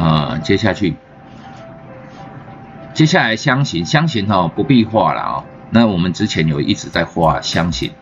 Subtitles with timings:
[0.00, 0.96] 呃，接下去，
[2.94, 5.44] 接下来箱型，箱型哈不必画了啊。
[5.68, 7.92] 那我们之前有一直在画箱型。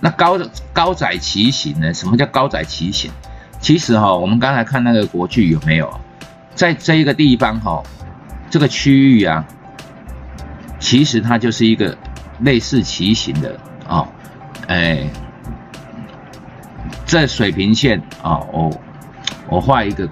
[0.00, 0.36] 那高
[0.72, 1.94] 高窄齐形呢？
[1.94, 3.12] 什么叫高窄齐形？
[3.60, 6.00] 其实哈，我们刚才看那个国剧有没有，
[6.56, 7.80] 在这一个地方哈，
[8.50, 9.44] 这个区域啊，
[10.80, 11.96] 其实它就是一个
[12.40, 13.56] 类似齐形的
[13.88, 14.08] 啊，
[14.66, 15.08] 哎，
[17.06, 18.80] 这水平线啊，我
[19.48, 20.06] 我画一个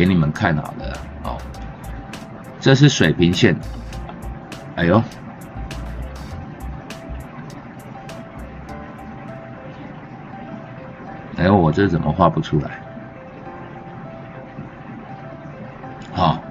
[0.00, 1.36] 给你们看好了哦，
[2.58, 3.54] 这是水平线，
[4.74, 5.02] 哎呦。
[11.36, 12.80] 哎，我这怎么画不出来？
[16.14, 16.42] 好，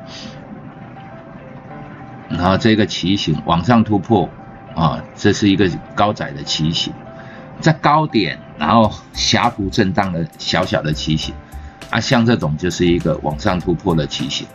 [2.29, 4.29] 然后这个旗形往上突破。
[4.75, 6.93] 啊，这是一个高窄的旗形，
[7.59, 11.33] 在高点然后狭幅震荡的小小的旗形。
[11.89, 14.47] 啊，像这种就是一个往上突破的旗形，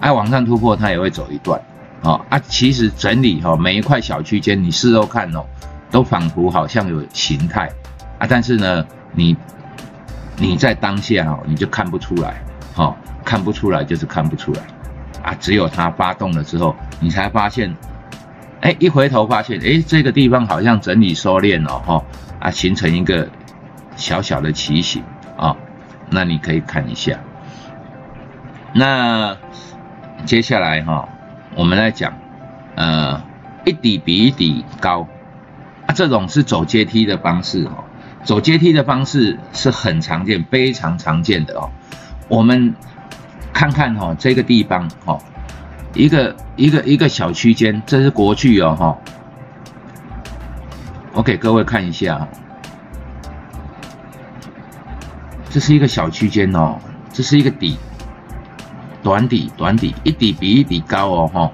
[0.00, 1.60] 哎，往上突破它也会走一段
[2.02, 5.44] 哦啊，其实整理哈每一块小区间你事后看哦，
[5.90, 7.70] 都仿佛好像有形态
[8.18, 9.36] 啊，但是呢你。
[10.38, 12.42] 你在当下哦，你就看不出来，
[12.74, 14.60] 哦，看不出来就是看不出来，
[15.22, 17.74] 啊，只有它发动了之后，你才发现，
[18.60, 22.04] 哎，一回头发现，哎，这个地方好像整理收敛了，哈，
[22.38, 23.26] 啊，形成一个
[23.96, 25.02] 小小的旗形，
[26.10, 27.18] 那你可以看一下。
[28.72, 29.36] 那
[30.24, 31.08] 接下来哈，
[31.54, 32.12] 我们来讲，
[32.74, 33.22] 呃，
[33.64, 35.06] 一底比一底高，
[35.86, 37.84] 啊，这种是走阶梯的方式，哦。
[38.24, 41.70] 走阶梯的方式是很常见，非常常见的哦。
[42.28, 42.74] 我们
[43.52, 45.16] 看看哈，这个地方哈，
[45.94, 48.98] 一个一个一个小区间，这是国剧哦哈。
[51.12, 52.26] 我给各位看一下，
[55.56, 56.76] 这是一个小区间哦，
[57.14, 57.78] 这是一个底，
[59.02, 61.50] 短底短底，一底比一底高哦哈。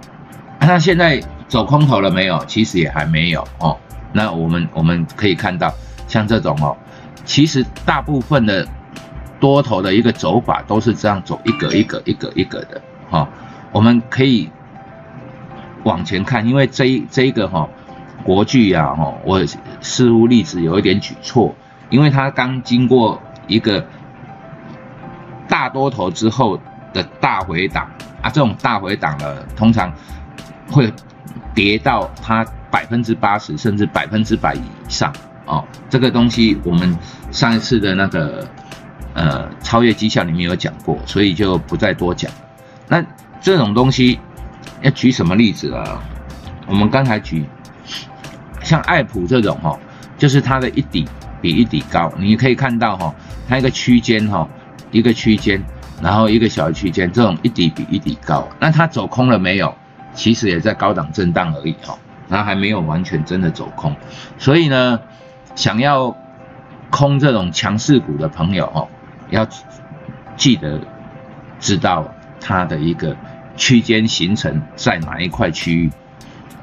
[0.58, 2.44] 那现在走空头了没有？
[2.46, 3.78] 其实也还没有哦。
[4.12, 5.72] 那我们我们可以看到。
[6.08, 6.76] 像这种哦，
[7.24, 8.66] 其实大部分的
[9.38, 13.28] 多头的一个走法都是这样走，一格一格一格一格的哈。
[13.70, 14.50] 我们可以
[15.84, 17.68] 往前看，因为这这一个哈
[18.24, 19.40] 国剧呀哈，我
[19.80, 21.54] 似乎例子有一点举错，
[21.88, 23.84] 因为它刚经过一个
[25.48, 26.58] 大多头之后
[26.92, 27.88] 的大回档
[28.22, 29.92] 啊，这种大回档呢，通常
[30.70, 30.92] 会
[31.54, 35.12] 跌到它百分之八十甚至百分之百以上。
[35.44, 36.96] 哦，这个东西我们
[37.30, 38.46] 上一次的那个
[39.12, 42.30] 呃超越绩效里面有讲过，所以就不再多讲。
[42.88, 43.04] 那
[43.40, 44.18] 这种东西
[44.82, 46.00] 要举什么例子啊？
[46.68, 47.44] 我们刚才举
[48.62, 49.76] 像爱普这种哈，
[50.16, 51.06] 就是它的一底
[51.40, 53.12] 比一底高，你可以看到哈，
[53.52, 54.48] 它一个区间哈，
[54.90, 55.62] 一个区间，
[56.02, 59.74] 然后一个小区间，这种一底比一底高，那它走空了没有？
[60.14, 61.98] 其实也在高档震荡而已哈，
[62.30, 63.94] 它还没有完全真的走空，
[64.38, 64.98] 所以呢。
[65.54, 66.16] 想要
[66.88, 68.88] 空这种强势股的朋友哦，
[69.28, 69.46] 要
[70.34, 70.80] 记得
[71.60, 72.10] 知道
[72.40, 73.14] 它的一个
[73.54, 75.90] 区间形成在哪一块区域，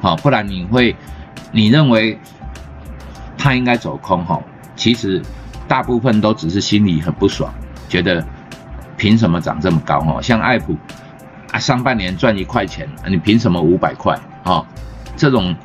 [0.02, 0.96] 好，不然你会
[1.52, 2.18] 你认为
[3.38, 4.42] 它应该走空哈，
[4.76, 5.22] 其实
[5.70, 7.50] 大部分都只是心里很不爽，
[7.88, 8.22] 觉得
[8.98, 10.22] 凭什么涨这么高哈？
[10.22, 10.76] 像爱普
[11.54, 14.66] 啊，上半年赚一块钱，你凭什么五百块啊？
[15.16, 15.56] 这种。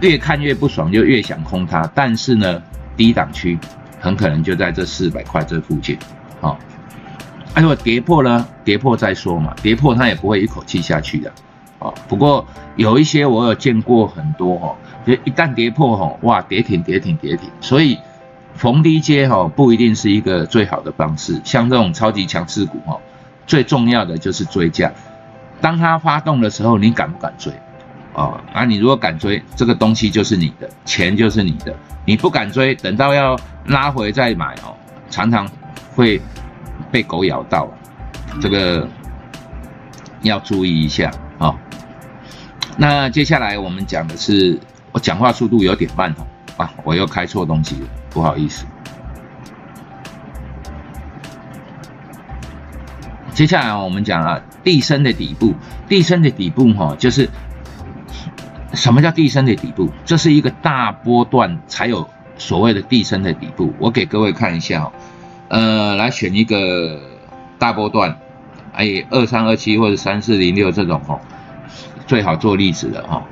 [0.00, 1.86] 越看越不爽，就越想空它。
[1.94, 2.62] 但是呢，
[2.96, 3.58] 低档区
[4.00, 5.98] 很可能就在这四百块这附近。
[6.40, 6.58] 好，
[7.54, 8.48] 如果跌破呢？
[8.64, 9.54] 跌破再说嘛。
[9.62, 11.30] 跌破它也不会一口气下去的。
[11.80, 12.46] 哦，不过
[12.76, 14.74] 有一些我有见过很多哈，
[15.04, 17.50] 就一旦跌破哈，哇，跌停跌停跌停。
[17.60, 17.98] 所以
[18.54, 21.40] 逢低接哈，不一定是一个最好的方式。
[21.44, 22.98] 像这种超级强势股哈，
[23.46, 24.92] 最重要的就是追价。
[25.60, 27.52] 当它发动的时候，你敢不敢追？
[28.14, 31.74] 哦，啊，你如果敢追，这个东西就是你的，钱就是你的。
[32.04, 34.74] 你不敢追，等到要拉回再买哦，
[35.10, 35.48] 常常
[35.94, 36.20] 会
[36.90, 37.68] 被狗咬到，
[38.40, 38.88] 这个
[40.22, 41.54] 要注意一下啊。
[42.76, 44.58] 那接下来我们讲的是，
[44.92, 46.26] 我讲话速度有点慢哦，
[46.60, 48.66] 啊，我又开错东西了，不好意思。
[53.32, 55.54] 接下来我们讲啊，地升的底部，
[55.88, 57.28] 地升的底部哈，就是。
[58.72, 59.90] 什么叫地升的底部？
[60.04, 62.08] 这是一个大波段才有
[62.38, 63.74] 所谓的地升的底部。
[63.80, 64.92] 我给各位看一下哦，
[65.48, 67.00] 呃，来选一个
[67.58, 68.16] 大波段，
[68.72, 71.18] 哎，二三二七或者三四零六这种哦，
[72.06, 73.24] 最好做例子了哈。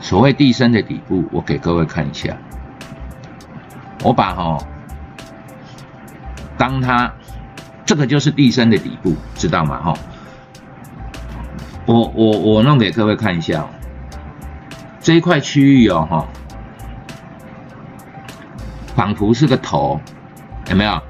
[0.00, 2.36] 所谓地升的底部，我给各位看一下，
[4.02, 4.58] 我把哈，
[6.56, 7.12] 当它
[7.84, 9.80] 这个就是地升的底部，知道吗？
[9.82, 9.94] 哈，
[11.86, 13.66] 我我我弄给各位看一下，
[15.00, 16.26] 这一块区域哦，哈，
[18.94, 20.00] 仿佛是个头，
[20.70, 21.02] 有没有？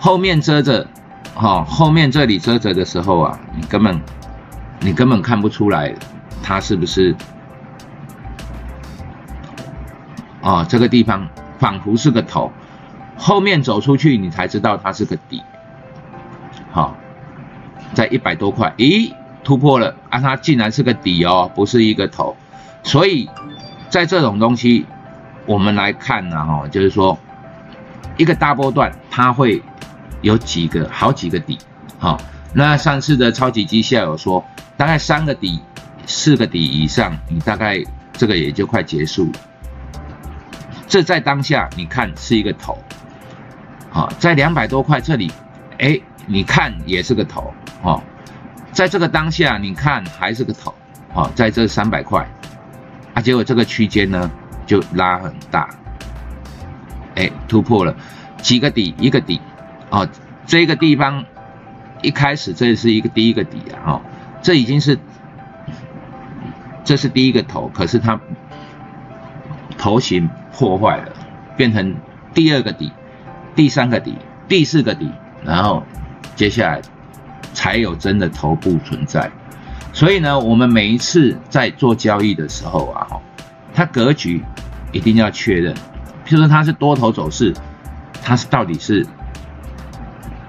[0.00, 0.86] 后面遮着，
[1.34, 4.00] 哈，后面这里遮着的时候啊，你根本
[4.80, 5.94] 你根本看不出来
[6.42, 7.14] 它是不是
[10.42, 10.64] 啊？
[10.64, 12.52] 这个地方仿佛是个头，
[13.16, 15.42] 后面走出去你才知道它是个底。
[16.70, 16.96] 好，
[17.94, 19.12] 在一百多块，咦，
[19.42, 20.20] 突破了啊！
[20.20, 22.36] 它竟然是个底哦，不是一个头，
[22.82, 23.28] 所以
[23.88, 24.84] 在这种东西，
[25.46, 27.18] 我们来看呢，哈，就是说
[28.18, 29.62] 一个大波段，它会
[30.20, 31.58] 有几个好几个底，
[31.98, 32.20] 好，
[32.52, 34.44] 那上次的超级绩效有说，
[34.76, 35.58] 大概三个底、
[36.06, 37.82] 四个底以上，你大概
[38.12, 39.40] 这个也就快结束了。
[40.88, 42.76] 这在当下你看是一个头，
[43.92, 45.30] 啊，在两百多块这里，
[45.78, 46.00] 哎。
[46.30, 47.54] 你看也是个头。
[47.82, 48.02] 哦，
[48.70, 50.74] 在这个当下你看还是个头。
[51.14, 52.28] 哦，在这三百块。
[53.14, 54.30] 啊，结果这个区间呢
[54.66, 55.70] 就拉很大，
[57.14, 57.96] 哎，突破了。
[58.42, 58.94] 几个底？
[58.98, 59.40] 一个底。
[59.88, 60.06] 哦，
[60.44, 61.24] 这个地方
[62.02, 64.02] 一开始这是一个第一个底啊，哦，
[64.42, 64.98] 这已经是
[66.84, 68.20] 这是第一个头，可是它
[69.78, 71.12] 头型破坏了，
[71.56, 71.94] 变成
[72.34, 72.92] 第二个底、
[73.54, 74.16] 第三个底、
[74.46, 75.10] 第四个底，
[75.44, 75.82] 然后。
[76.36, 76.80] 接下来
[77.52, 79.28] 才有真的头部存在，
[79.92, 83.08] 所以呢，我们每一次在做交易的时候啊，
[83.74, 84.40] 它格局
[84.92, 85.74] 一定要确认，
[86.24, 87.52] 譬如说它是多头走势，
[88.22, 89.04] 它是到底是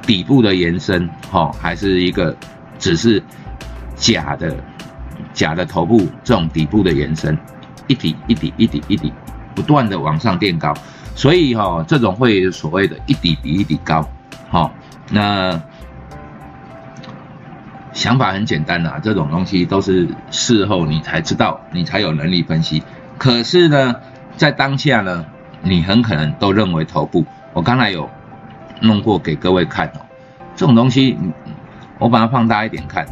[0.03, 2.37] 底部的延伸，哈，还是一个
[2.77, 3.23] 只是
[3.95, 4.55] 假的
[5.33, 7.35] 假的头部这种底部的延伸，
[7.89, 9.11] 一底一底一底一底
[9.53, 10.73] 不断的往上垫高，
[11.13, 14.07] 所以哈，这种会所谓的一底比一底高，
[14.49, 14.71] 哈，
[15.11, 15.61] 那。
[17.91, 22.81] 想法很简单呐，这种东西都是事后你才知道，你才有能力分析。
[23.17, 23.95] 可是呢，
[24.37, 25.25] 在当下呢，
[25.63, 27.25] 你很可能都认为头部。
[27.51, 28.09] 我刚才有
[28.79, 29.99] 弄过给各位看哦，
[30.55, 31.17] 这种东西，
[31.97, 33.05] 我把它放大一点看，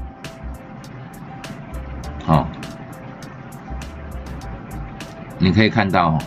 [2.23, 2.47] 好，
[5.39, 6.17] 你可以看到，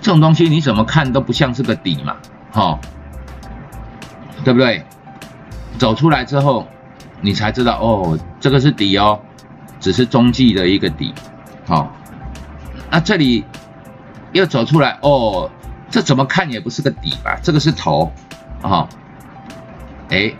[0.00, 2.16] 这种东西你怎么看都不像是个底嘛，
[2.52, 2.78] 哈。
[4.44, 4.84] 对不对？
[5.76, 6.68] 走出来之后，
[7.20, 9.18] 你才知道哦，这个是底哦，
[9.80, 11.12] 只是中继的一个底，
[11.66, 11.90] 好。
[12.88, 13.44] 那这里
[14.30, 15.50] 又走出来哦，
[15.90, 17.36] 这怎么看也不是个底吧？
[17.42, 18.12] 这个是头，
[18.62, 18.88] 啊，
[20.10, 20.32] 哎，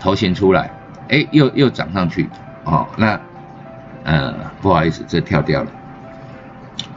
[0.00, 0.68] 头型出来，
[1.08, 2.28] 哎，又又涨上去，
[2.66, 3.18] 哦，那，
[4.04, 5.70] 呃，不好意思，这跳掉了。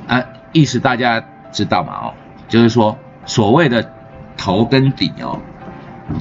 [0.07, 0.21] 啊，
[0.51, 1.93] 意思大家知道嘛？
[1.93, 2.13] 哦，
[2.49, 3.89] 就是说所谓的
[4.35, 5.39] 头跟底哦。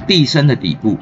[0.05, 0.95] 地升的底部，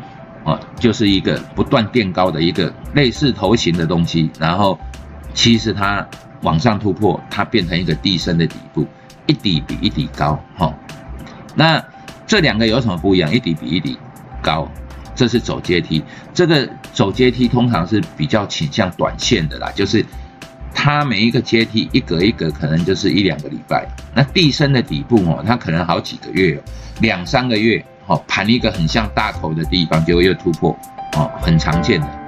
[0.46, 4.80] 啊，就是一个不断垫高的一个类似头型的东西，然后
[5.34, 6.08] 其实它
[6.42, 8.88] 往上突破，它变成一个地升的底部，
[9.26, 10.74] 一底比一底高，哈。
[11.54, 11.84] 那
[12.26, 13.30] 这两个有什么不一样？
[13.30, 14.00] 一底比一底
[14.42, 14.66] 高，
[15.18, 16.02] 这是走阶梯，
[16.34, 20.06] 这个走阶梯通常是比较倾向短线的啦，就是
[20.74, 23.86] 它每一个阶梯一格一格可能就是一两个礼拜，
[24.16, 26.58] 那地升的底部哦，它可能好几个月，
[27.02, 27.84] 两三个月。
[28.10, 30.72] 哦，盘一个很像大头的地方，结果又突破，
[31.18, 32.27] 哦，很常见的。